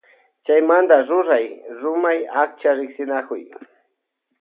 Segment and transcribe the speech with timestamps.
[0.45, 1.45] Chaymanta ruray
[1.81, 3.43] rumay achka riksinakuy.